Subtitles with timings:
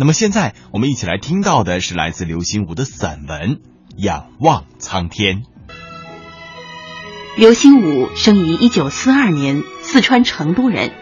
[0.00, 3.56] 那么现在我们一起来听到的是来自刘心武的散文
[3.96, 5.38] 《仰望苍天》。
[7.36, 10.92] 刘心武生于一九四二年，四川成都人。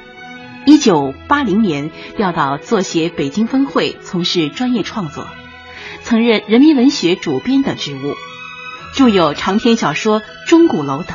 [0.65, 5.27] 一九八零年调到作协北京分会从事专业创作，
[6.03, 8.15] 曾任人民文学主编等职务，
[8.95, 11.15] 著有长篇小说《钟鼓楼》等。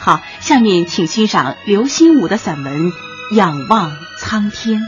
[0.00, 2.90] 好，下面请欣赏刘心武的散文
[3.32, 4.80] 《仰望苍天》。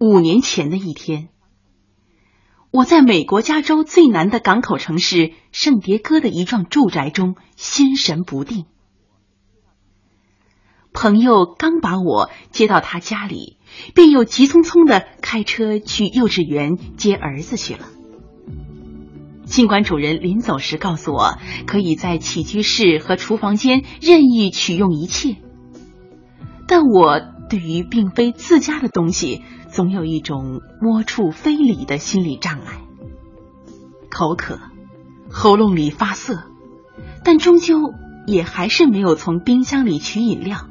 [0.00, 1.28] 五年前的一天，
[2.70, 8.66] 我在美国加州最南的港口城市圣迭戈的一幢住宅中心神不定。
[10.92, 13.58] 朋友刚把我接到他家里，
[13.92, 17.88] 便又急匆匆的开车去幼稚园接儿子去了。
[19.46, 25.38] 尽管主人临走时告诉我，可以在起居室和厨房间任意取用一切，
[26.68, 29.42] 但我对于并非自家的东西。
[29.70, 32.80] 总有一种摸触非礼的心理障碍。
[34.10, 34.58] 口渴，
[35.30, 36.44] 喉咙里发涩，
[37.24, 37.92] 但终究
[38.26, 40.66] 也还是没有从冰箱里取饮料。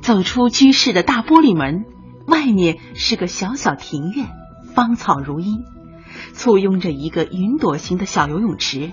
[0.00, 1.84] 走出居室的大玻璃门，
[2.26, 4.28] 外面是个小小庭院，
[4.74, 5.64] 芳草如茵，
[6.32, 8.92] 簇拥着一个云朵形的小游泳池，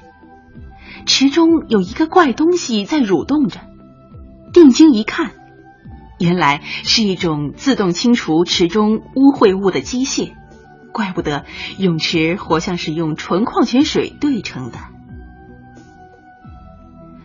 [1.07, 3.61] 池中有一个怪东西在蠕动着。
[4.53, 5.31] 定睛一看。
[6.19, 10.33] 原来是一种自动清除池中污秽物的机械，
[10.91, 11.45] 怪不得
[11.77, 14.77] 泳池活像是用纯矿泉水兑成的。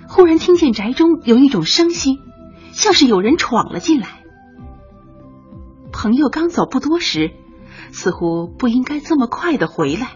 [0.08, 2.20] 忽然听见宅中有一种声息，
[2.70, 4.08] 像是有人闯了进来。
[5.92, 7.32] 朋友刚走不多时，
[7.90, 10.12] 似乎不应该这么快的回来，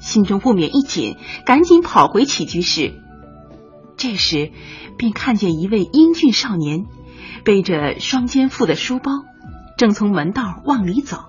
[0.00, 2.94] 心中不免一紧，赶紧跑回起居室。
[3.98, 4.52] 这时
[4.96, 6.86] 便看见一位英俊少年。
[7.44, 9.24] 背着双肩负的书包，
[9.76, 11.24] 正从门道往里走，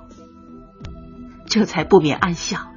[1.45, 2.67] 这才不免暗笑：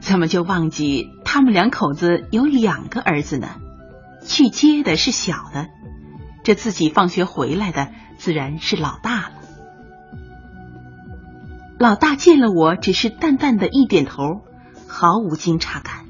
[0.00, 3.48] 怎么就忘记他们两口子有两个儿子呢？
[4.24, 5.68] 去接的是小的，
[6.44, 9.32] 这自己放学回来的自然是老大了。
[11.78, 14.42] 老大见了我，只是淡淡的一点头，
[14.86, 16.04] 毫无惊诧感。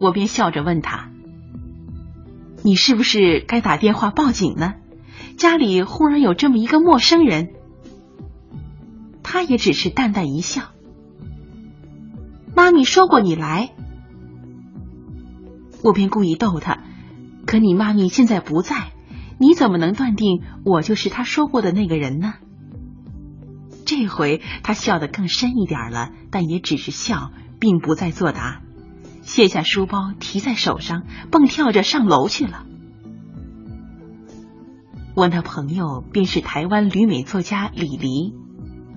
[0.00, 1.11] 我便笑着问他。
[2.62, 4.74] 你是不是该打电话报警呢？
[5.36, 7.50] 家里忽然有这么一个陌生人，
[9.22, 10.62] 他也只是淡淡一笑。
[12.54, 13.70] 妈咪说过你来，
[15.82, 16.84] 我便故意逗他。
[17.46, 18.92] 可你妈咪现在不在，
[19.38, 22.34] 你怎么能断定我就是他说过的那个人呢？
[23.84, 28.62] 这回他笑得更深一点了，但也只是笑，并不再作答。
[29.22, 32.66] 卸下书包，提在手上，蹦跳着上楼去了。
[35.14, 38.34] 我那朋友便是台湾旅美作家李黎，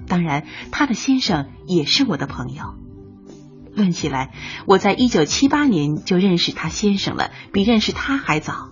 [0.07, 2.75] 当然，他的先生也是我的朋友。
[3.73, 4.33] 论起来，
[4.65, 8.69] 我在一九七八年就认识他先生了，比认识他还早。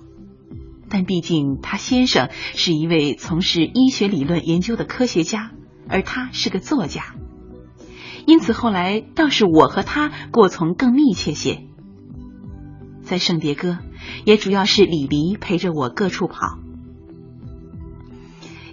[0.90, 5.52] 但毕竟他先生是一位从事医学理论研究的科学家，
[5.90, 7.16] 而他是个作家。
[8.26, 11.64] 因此，后来倒是我和他过从更密切些。
[13.02, 13.80] 在圣迭戈，
[14.26, 16.58] 也主要是李黎陪着我各处跑。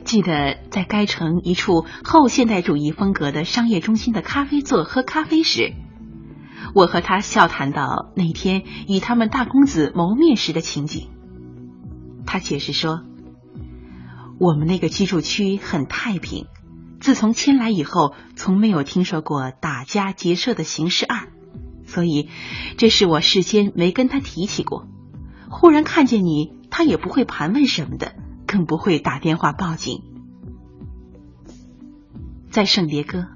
[0.05, 5.73] 记得在该城一处后现代主义风格的商业中心的咖啡座喝咖啡时，
[6.75, 11.09] 我和他笑谈到那天与他们大公子谋面时的情景。
[12.25, 13.03] 他解释说，
[14.39, 16.47] 我们那个居住区很太平。
[17.01, 21.29] 自从迁来以后，从没有听说过打家劫舍的刑事案，
[21.87, 22.29] 所以
[22.77, 24.87] 这是我事先没跟他提起过。
[25.49, 28.15] 忽然看见你，他也不会盘问什么的，
[28.47, 30.03] 更不会打电话报警。
[32.51, 33.29] 在圣迭戈，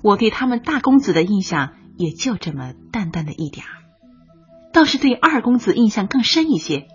[0.00, 3.72] 我对他们大公子的印象也就这么淡淡的一点儿，
[4.72, 6.86] 倒是对二公子印象更深一些。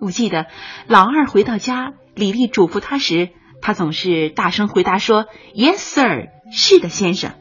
[0.00, 0.46] 我记得
[0.88, 3.30] 老二回到家，李丽嘱咐他时。
[3.60, 7.32] 他总是大声回答说：“Yes, sir，是的，先生。”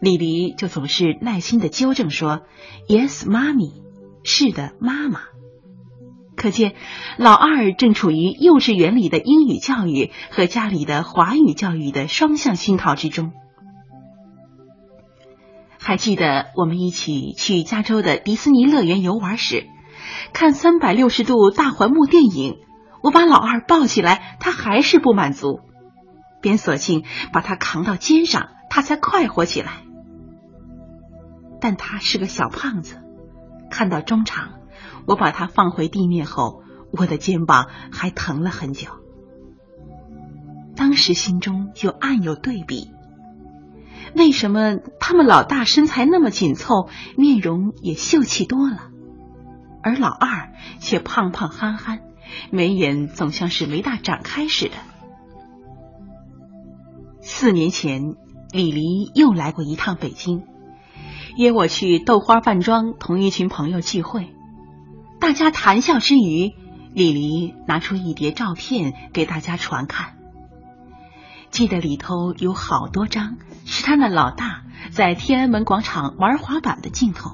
[0.00, 2.42] 李黎就总是耐心的纠正说
[2.88, 3.72] ：“Yes, mommy，
[4.24, 5.20] 是的，妈妈。”
[6.34, 6.74] 可见
[7.18, 13.32] 老二正处于幼稚园里的英语教育和家里的华语教育的双向熏陶之中。
[15.78, 19.66] 还记得我们一起去加州的迪士尼乐园游玩时，
[20.32, 22.56] 看三百六十度大环幕电影。
[23.02, 25.60] 我把老二抱起来，他还是不满足。
[26.40, 29.82] 便索性把他扛到肩上，他才快活起来。
[31.60, 32.96] 但他是个小胖子，
[33.70, 34.54] 看到中场，
[35.06, 38.88] 我把他放回地面后，我的肩膀还疼了很久。
[40.74, 42.90] 当时心中就暗有对比：
[44.16, 48.90] 为什么他们老大身材那么紧凑，面容也秀气多了，
[49.82, 50.50] 而老二
[50.80, 52.00] 却胖胖憨憨，
[52.50, 54.74] 眉眼总像是没大展开似的？
[57.20, 58.14] 四年前，
[58.52, 60.42] 李黎又来过一趟北京。
[61.36, 64.34] 约我去豆花饭庄同一群朋友聚会，
[65.18, 66.52] 大家谈笑之余，
[66.92, 70.18] 李黎拿出一叠照片给大家传看。
[71.50, 77.30] 记得里头有好多张是他那老大在天安门广场玩滑板的镜头。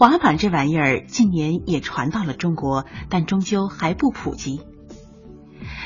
[0.00, 4.62] 滑板这玩意儿近年也传到了中国，但终究还不普及。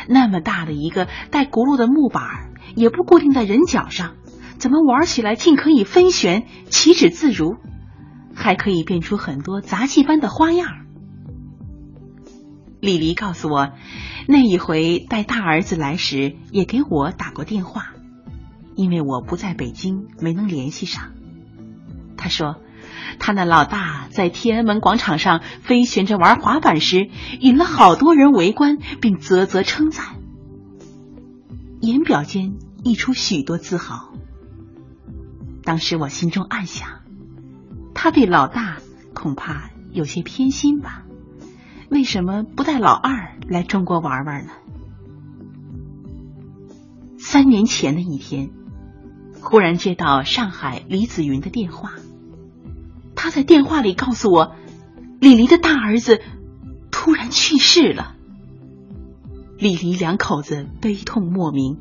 [0.09, 4.15] 那么大的一个带轱辘的木板，也不固定在人脚上。
[4.57, 7.57] 怎么玩起来竟可以飞旋、起止自如，
[8.37, 10.69] 还可以变出很多杂技般的花样？
[12.79, 13.73] 李黎告诉我，
[14.29, 17.87] 那一回带大儿子来时，也给我打过电话，
[18.77, 21.11] 因为我不在北京，没能联系上。
[22.17, 22.61] 他说，
[23.19, 27.11] 他那老大在天安门广场上飞旋着玩滑板时，
[27.41, 30.17] 引了好多人围观，并啧啧称赞，
[31.81, 34.13] 言表间溢出许多自豪。
[35.63, 37.01] 当时我心中暗想，
[37.95, 38.79] 他对老大
[39.15, 41.05] 恐怕有些偏心吧？
[41.91, 44.53] 为什么不带老二来中国玩玩呢？
[47.19, 48.51] 三年前的一天，
[49.41, 51.93] 忽然接到上海李子云的电话，
[53.25, 54.55] 他在电话里告诉我，
[55.19, 56.21] 李黎的大儿子
[56.91, 58.17] 突然去世了。
[59.57, 61.79] 李黎两口子悲痛莫名，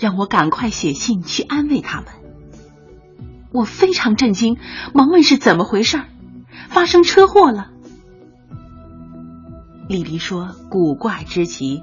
[0.00, 2.06] 让我赶快写信去安慰他们。
[3.52, 4.56] 我非常震惊，
[4.94, 6.00] 忙问是怎么回事？
[6.70, 7.72] 发生车祸了？
[9.90, 11.82] 李黎说：“古怪之极，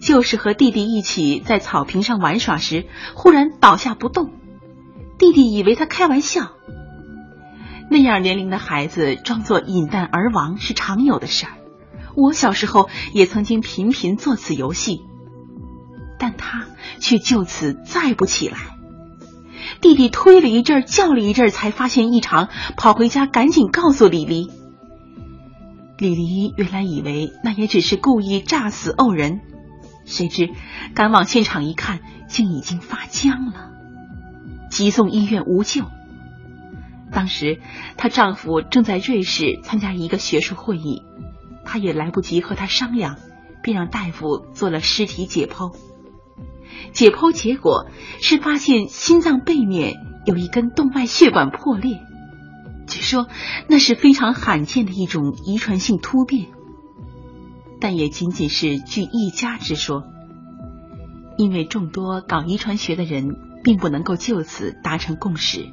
[0.00, 4.30] 就是和弟弟一起在草坪上玩耍时，忽然倒下不动。
[5.18, 6.52] 弟弟以为他开玩笑。
[7.90, 11.52] 那样年龄的孩子装作饮弹而亡是常有的事儿。
[12.14, 15.02] 我小时候也曾经频频做此游戏，
[16.18, 16.66] 但他
[16.98, 18.58] 却就此再不起来。”
[19.82, 24.50] 弟弟推了一阵，叫了一阵，才发现异常，跑回家赶紧告诉李黎。
[25.98, 29.40] 李黎原来以为那也只是故意诈死怄人，
[30.04, 30.50] 谁知
[30.94, 33.70] 赶往现场一看，竟已经发僵了，
[34.70, 35.84] 急送医院无救。
[37.12, 37.60] 当时
[37.96, 41.02] 她丈夫正在瑞士参加一个学术会议，
[41.64, 43.16] 她也来不及和他商量，
[43.62, 45.74] 便让大夫做了尸体解剖。
[46.92, 47.86] 解剖结果
[48.20, 49.94] 是发现心脏背面
[50.24, 52.00] 有一根动脉血管破裂，
[52.86, 53.28] 据说
[53.68, 56.46] 那是非常罕见的一种遗传性突变，
[57.80, 60.04] 但也仅仅是据一家之说，
[61.36, 65.66] 因为众多搞遗传学的人并不能够就此达成共识。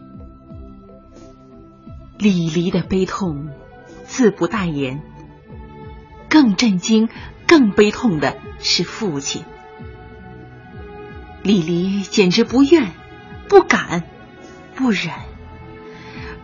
[2.23, 3.49] 李黎的悲痛
[4.05, 5.01] 自不待言，
[6.29, 7.09] 更震惊、
[7.45, 9.43] 更悲痛的是父亲。
[11.41, 12.93] 李黎简直不愿、
[13.49, 14.03] 不敢、
[14.73, 15.11] 不忍，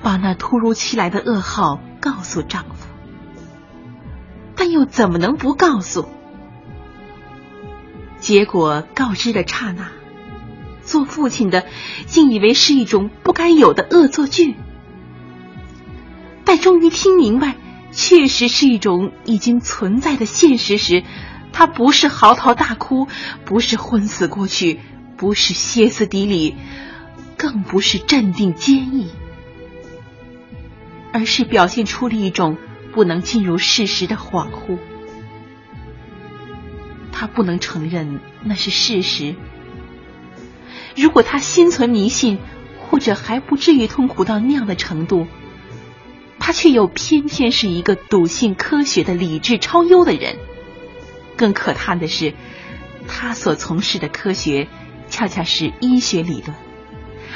[0.02, 2.90] 把那突如其来的噩耗告诉丈夫，
[4.58, 6.10] 但又怎么能不告诉？
[8.20, 9.92] 结果告知的刹那，
[10.84, 11.68] 做父亲的
[12.06, 14.58] 竟以为是一种不该有的恶作剧，
[16.52, 17.58] 但终于听明白，
[17.92, 21.04] 确实是一种已经存在的现实时。
[21.54, 23.08] 他不是嚎啕大哭，
[23.46, 24.80] 不是昏死过去，
[25.16, 26.56] 不是歇斯底里，
[27.38, 29.12] 更不是镇定坚毅，
[31.14, 32.58] 而是表现出了一种
[32.94, 34.80] 不能进入事实的恍惚。
[37.12, 39.36] 他不能承认那是事实。
[40.96, 42.40] 如果他心存迷信，
[42.90, 45.28] 或者还不至于痛苦到那样的程度，
[46.40, 50.38] 他却又偏偏是一个笃信科学的理智超优的人。
[51.36, 52.34] 更可叹的是，
[53.08, 54.68] 他所从事的科学
[55.10, 56.56] 恰恰是医学理论，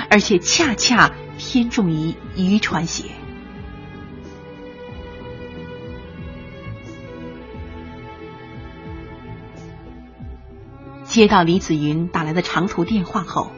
[0.09, 3.05] 而且恰恰偏重于遗传学。
[11.05, 13.51] 接到李子云打来的长途电话后，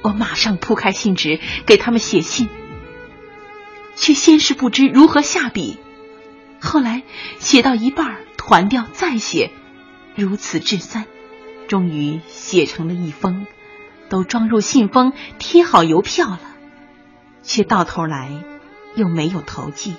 [0.00, 2.48] 我马上铺开信纸给他们写信，
[3.96, 5.78] 却先是不知如何下笔，
[6.60, 7.02] 后来
[7.38, 9.50] 写到一半，团掉再写。
[10.16, 11.06] 如此至三，
[11.66, 13.46] 终于写成了一封，
[14.08, 16.40] 都装入信封，贴好邮票了，
[17.42, 18.30] 却到头来
[18.94, 19.94] 又没有投寄。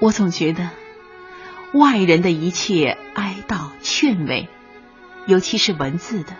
[0.00, 0.70] 我总觉得，
[1.74, 4.48] 外人的一切哀悼劝慰，
[5.26, 6.34] 尤其是文字的，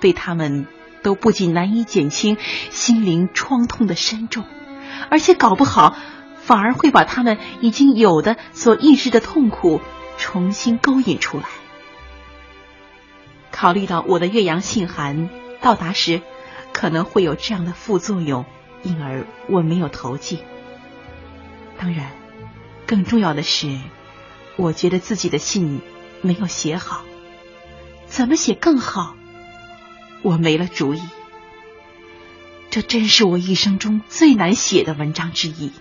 [0.00, 0.66] 对他们
[1.02, 2.36] 都不仅难以减轻
[2.70, 4.44] 心灵创痛的深重，
[5.10, 5.96] 而且搞不好。
[6.42, 9.80] 反而会把他们已经有的所抑制的痛苦
[10.18, 11.44] 重新勾引出来。
[13.52, 15.28] 考虑到我的岳阳信函
[15.60, 16.22] 到达时
[16.72, 18.46] 可能会有这样的副作用，
[18.82, 20.40] 因而我没有投寄。
[21.78, 22.10] 当然，
[22.86, 23.78] 更重要的是，
[24.56, 25.80] 我觉得自己的信
[26.22, 27.02] 没有写好，
[28.06, 29.14] 怎么写更好，
[30.22, 31.00] 我没了主意。
[32.70, 35.72] 这真是我一生中最难写的文章之一。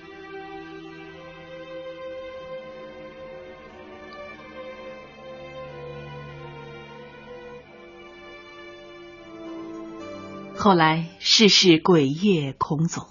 [10.57, 13.07] 后来世事鬼月孔总，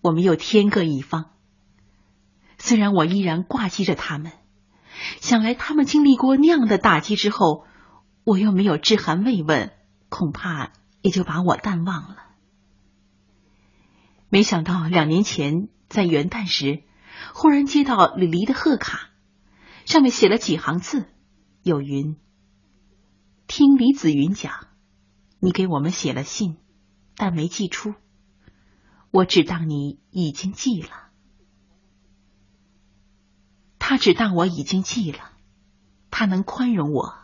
[0.00, 1.30] 我们又天各一方。
[2.56, 4.30] 虽然我依然挂记着他们，
[5.20, 7.64] 想来他们经历过那样的打击之后，
[8.22, 9.72] 我又没有致函慰问，
[10.12, 12.18] 恐怕也就把我淡忘了。
[14.28, 16.82] 没想到两年前在元旦时，
[17.32, 19.08] 忽然接到李黎的贺卡，
[19.86, 21.06] 上面写了几行字，
[21.62, 22.18] 有云
[23.48, 24.68] ：“听李子云讲。”
[25.40, 26.58] 你给我们写了信，
[27.16, 27.94] 但没寄出，
[29.10, 31.08] 我只当你已经寄了。
[33.80, 35.32] 他只当我已经寄了，
[36.10, 37.21] 他能宽容我，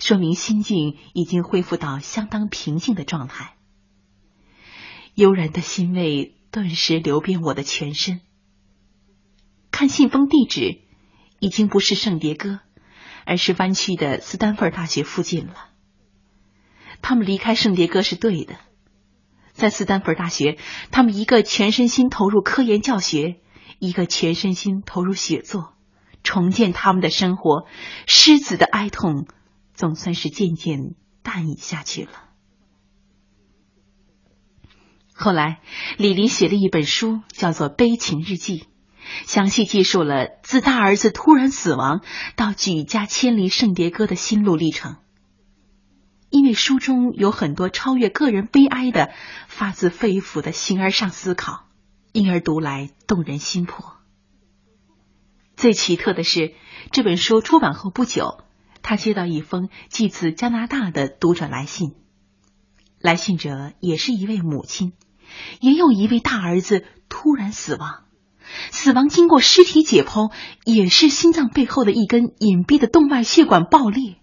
[0.00, 3.54] 说明心境已经恢复到相当平静的状态。
[5.14, 8.20] 悠然的欣慰顿时流遍我的全身。
[9.70, 10.80] 看信封地址，
[11.40, 12.60] 已经不是圣迭戈，
[13.24, 15.54] 而是湾区的斯坦福大学附近了。
[17.02, 18.56] 他们离开圣迭戈是对的，
[19.52, 20.58] 在斯坦福大学，
[20.90, 23.40] 他们一个全身心投入科研教学，
[23.78, 25.74] 一个全身心投入写作，
[26.22, 27.66] 重建他们的生活。
[28.06, 29.26] 狮子的哀痛
[29.74, 32.12] 总算是渐渐淡隐下去了。
[35.12, 35.60] 后来，
[35.96, 38.60] 李黎写了一本书，叫做《悲情日记》，
[39.26, 42.02] 详细记述了自大儿子突然死亡
[42.34, 44.96] 到举家迁离圣迭戈的心路历程。
[46.30, 49.12] 因为书中有很多超越个人悲哀的、
[49.46, 51.68] 发自肺腑的形而上思考，
[52.10, 53.94] 因而读来动人心魄。
[55.54, 56.54] 最奇特的是，
[56.90, 58.43] 这本书出版后不久，
[58.84, 61.94] 他接到一封寄自加拿大的读者来信，
[63.00, 64.92] 来信者也是一位母亲，
[65.60, 68.04] 也有一位大儿子突然死亡，
[68.70, 70.30] 死亡经过尸体解剖，
[70.66, 74.16] 也是心脏背后的一根隐蔽的动脉血管爆裂。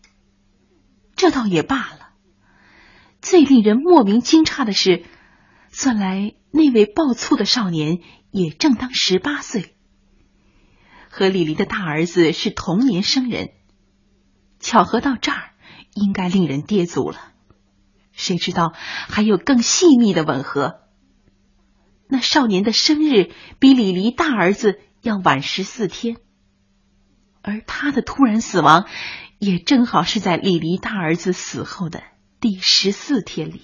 [1.16, 2.12] 这倒也罢了。
[3.20, 5.04] 最令人莫名惊诧的是，
[5.72, 8.00] 算来那位爆粗的少年
[8.30, 9.76] 也正当十八岁，
[11.10, 13.54] 和李黎的大儿子是同年生人。
[14.62, 15.52] 巧合到这儿，
[15.94, 17.34] 应该令人跌足了。
[18.14, 20.80] 谁知道还有更细密的吻合？
[22.08, 26.18] 那少年的生日比李黎大儿子要晚十四天，
[27.42, 28.86] 而他的突然死亡，
[29.40, 32.04] 也正好是在李黎大儿子死后的。
[32.40, 33.62] 第十四天里，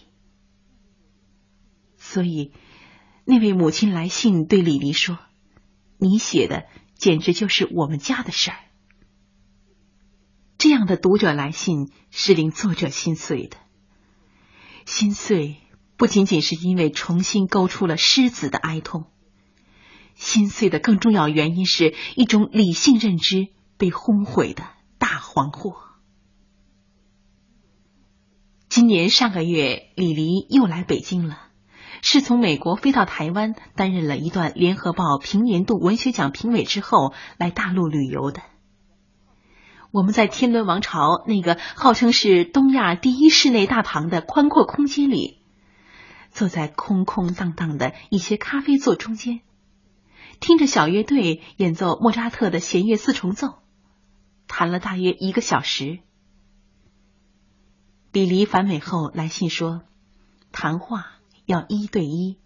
[1.98, 2.54] 所以
[3.25, 5.18] 那位母亲来信对李黎说
[5.98, 8.58] ：“你写的简直就是我们家的事儿。”
[10.57, 13.57] 这样的读者来信是令作者心碎的。
[14.85, 15.57] 心碎
[15.97, 19.05] 不仅仅是因为重新勾出了狮子的哀痛，
[20.15, 24.63] 心碎的更重要原因是一种理性认知被轰毁的
[24.97, 25.75] 大惶惑。
[28.69, 31.49] 今年上个月，李黎又来北京了，
[32.01, 38.41] 是从美国飞到台湾，担任了一段《联合报》平年度文学奖评委之后，来大陆旅游的。
[39.98, 45.42] 我们在天伦王朝那个号称是东亚第一室内大堂的宽阔空间里，
[46.30, 49.42] 坐在空空荡荡的一些咖啡座中间，
[50.39, 53.56] 听着小乐队演奏莫扎特的弦乐四重奏，
[54.48, 55.98] 谈了大约一个小时。
[58.12, 59.82] 李黎返美后来信说，
[60.51, 61.08] 谈话
[61.48, 62.38] 要一对一。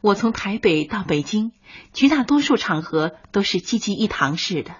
[0.00, 1.52] 我从台北到北京，
[1.92, 4.74] 绝大多数场合都是积极一堂式的，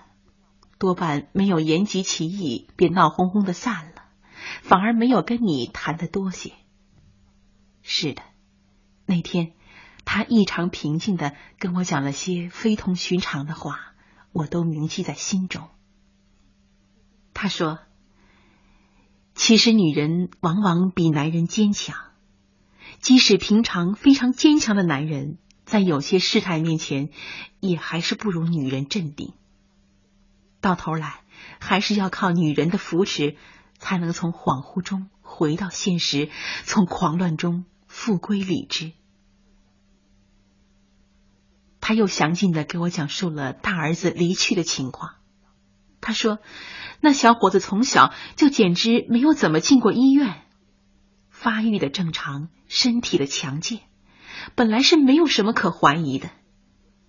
[0.79, 4.03] 多半没有言及其意便闹哄哄的散了，
[4.63, 6.53] 反而没有跟你谈的多些。
[7.83, 8.23] 是的，
[9.07, 9.53] 那天
[10.05, 13.95] 他异常平静的跟我讲了些非同寻常的话，
[14.33, 15.69] 我都铭记在心中。
[17.33, 17.79] 他说
[19.35, 21.97] ：“其实女人往往比男人坚强，
[23.01, 27.11] 即使平常非常坚强的男人，在有些事态面前，
[27.61, 29.35] 也还是不如女人镇定。
[30.67, 31.21] 到头来，
[31.61, 33.37] 还是要靠女人的扶持，
[33.79, 36.29] 才能从恍惚中回到现实，
[36.65, 38.91] 从狂乱中复归理智。”
[41.81, 45.15] 他又详尽的给我讲述了大儿子离去的情况。
[46.01, 46.39] 他说。
[46.99, 50.43] 那小伙子从小就简直没有怎么进过医院，
[51.29, 53.81] 发育的正常，身体的强健，
[54.55, 56.31] 本来是没有什么可怀疑的。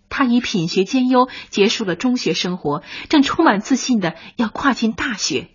[0.10, 5.50] 他以品学兼优结束了中学生活，正充满自信的要跨进大学。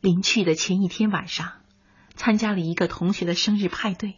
[0.00, 1.52] 临去的前一天晚上，
[2.14, 4.16] 参加了一个同学的生日派对，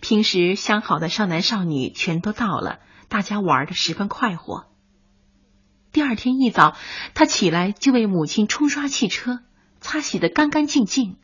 [0.00, 4.66] 平时相好的少男少女全都到了，大家玩的十分快活。
[5.92, 6.76] 第二天一早，
[7.14, 9.40] 他起来就为母亲冲刷汽车，
[9.80, 11.16] 擦洗的干干净净。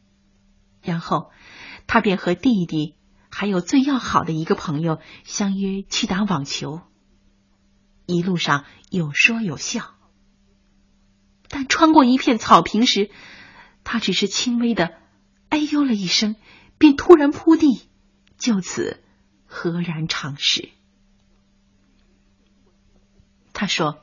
[0.80, 1.30] 然后，
[1.86, 2.96] 他便和弟弟
[3.34, 6.82] 还有最要好的一个朋友相约去打网球。
[8.06, 9.94] 一路上有说有笑，
[11.48, 13.10] 但穿过一片草坪时，
[13.84, 14.94] 他只是轻微的
[15.48, 16.36] 哎呦了一声，
[16.78, 17.88] 便突然扑地，
[18.36, 19.02] 就此
[19.46, 20.68] 赫然长逝。
[23.52, 23.98] 他说。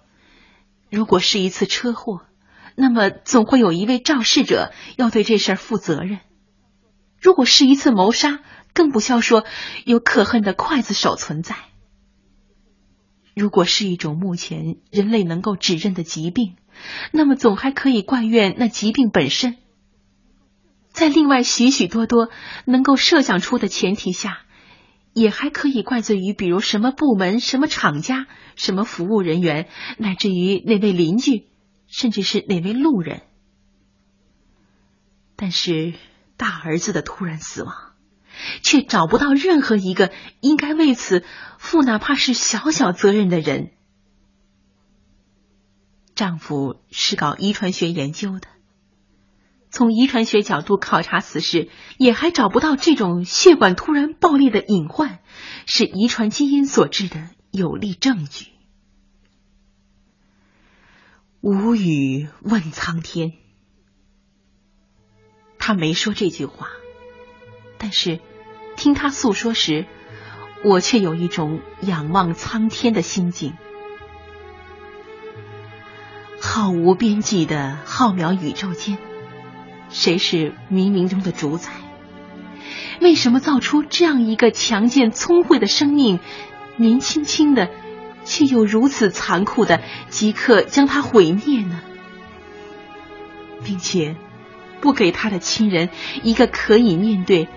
[0.91, 2.25] 如果是一次车祸，
[2.73, 6.17] 那么总会有一位肇事者要对这事儿负责任；
[7.21, 8.39] 如果是一次谋杀，
[8.79, 9.43] 更不消说
[9.83, 11.55] 有可恨的刽子手存在；
[13.35, 16.55] 如果是一种目前人类能够指认的疾病，
[17.11, 19.57] 那么总还可以怪怨那疾病本身。
[20.93, 22.29] 在另外许许多多
[22.63, 24.43] 能够设想出的前提下。
[25.11, 29.67] 也还可以怪罪于，比如什么部门、什么厂家、什么服务人员，
[29.97, 31.47] 乃至于那位邻居，
[31.87, 33.23] 甚至是哪位路人。
[35.35, 35.95] 但是
[36.37, 37.73] 大儿子的突然死亡，
[38.63, 41.23] 却找不到任何一个应该为此
[41.57, 43.71] 负哪怕是小小责任的人。
[46.15, 48.47] 丈夫是搞遗传学研究的。
[49.71, 55.19] 从遗传学角度考察此事，也还找不到这种血管突然爆裂的隐患
[55.67, 58.47] 是遗传基因所致的有力证据。
[61.41, 63.33] 无语问苍天，
[65.57, 66.67] 他没说这句话，
[67.77, 68.19] 但是
[68.79, 69.85] 听他诉说时，
[70.63, 73.53] 我却有一种仰望苍天的心境。
[76.39, 78.97] 浩无边际的浩渺宇宙间。
[79.89, 81.71] 谁是冥冥中的主宰？
[83.01, 86.19] 为什么造出这样一个强健聪慧的生命，
[86.77, 87.69] 年轻轻的，
[88.23, 91.81] 却又如此残酷的即刻将它毁灭呢？
[93.65, 94.15] 并且
[94.79, 95.89] 不给他的亲人
[96.23, 97.49] 一个可以面对，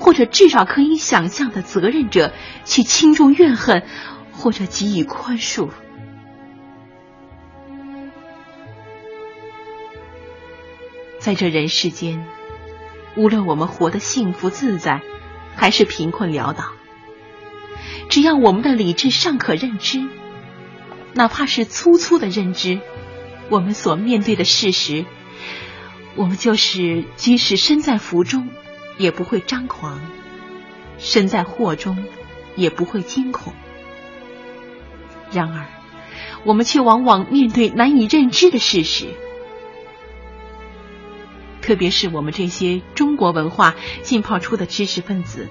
[0.00, 2.32] 或者至少可以想象的责任者
[2.64, 3.84] 去轻重怨恨，
[4.32, 5.68] 或者给予宽恕？
[11.18, 12.26] 在这人世间，
[13.14, 15.02] 无论我们活得幸福自在，
[15.54, 16.64] 还是贫困潦倒，
[18.08, 20.02] 只要我们的理智尚可认知，
[21.12, 22.80] 哪怕是粗粗的认知，
[23.50, 25.04] 我们所面对的事实，
[26.16, 28.48] 我们就是即使身在福中，
[29.00, 29.98] 也不会张狂；
[30.98, 32.04] 身在祸中，
[32.54, 33.54] 也不会惊恐。
[35.32, 35.66] 然而，
[36.44, 39.06] 我们却往往面对难以认知的事实。
[41.62, 45.48] 特别是我们这些中国文化浸泡出的知识分子，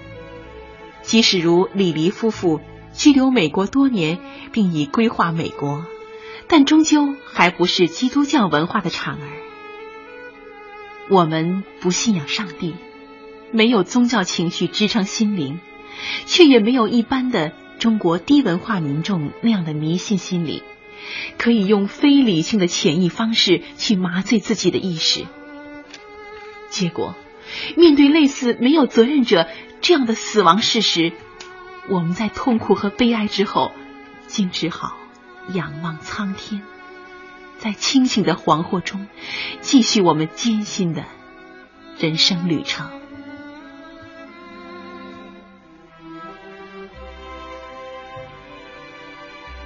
[1.02, 2.62] 即使如李黎夫妇
[2.94, 4.20] 居留美国多年，
[4.52, 5.86] 并已规划美国，
[6.48, 9.28] 但终究还不是基督教文化的产儿。
[11.10, 12.76] 我们不信仰上帝，
[13.52, 15.60] 没有宗教情绪支撑心灵，
[16.26, 20.64] 却也没有一般的中国低文化民众那样的迷信心理，
[21.38, 25.26] 可以用非理性的潜意方式去麻醉自己的意识。
[26.70, 27.16] 结果，
[27.76, 29.48] 面对类似没有责任者
[29.82, 31.14] 这样的死亡事实，
[31.90, 33.72] 我们在痛苦和悲哀之后，
[34.28, 34.98] 竟只好
[35.54, 36.62] 仰望苍天，
[37.58, 39.08] 在清醒的惶惑中，
[39.62, 41.06] 继续我们艰辛的
[41.98, 42.99] 人生旅程。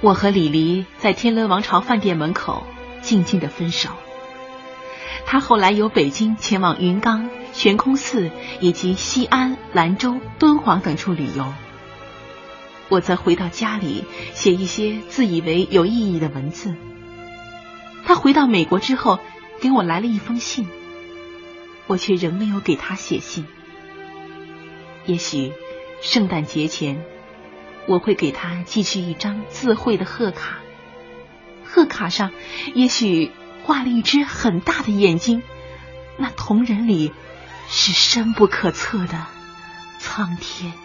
[0.04, 2.66] 我和李黎在天伦王朝饭店门口
[3.00, 3.88] 静静的分手。
[5.24, 11.50] 他后来由北京前往云冈、悬空寺以及西安、兰州、敦煌等处旅游，
[12.90, 16.74] 我则回到家里写一些自以为有意义的文字。
[18.04, 19.18] 他回到美国之后，
[19.62, 20.68] 给我来了一封信，
[21.86, 23.46] 我却仍没有给他写信。
[25.06, 25.54] 也许
[26.02, 27.02] 圣诞节前，
[27.86, 30.58] 我会给他寄去一张自绘的贺卡，
[31.64, 32.32] 贺卡上
[32.74, 33.30] 也许
[33.64, 35.42] 画了一只很大的眼睛，
[36.16, 37.12] 那瞳仁里
[37.68, 39.26] 是深不可测的
[39.98, 40.83] 苍天。